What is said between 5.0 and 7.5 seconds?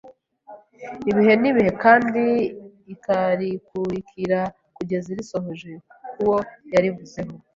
irisohoje kuwo yarivuzeho,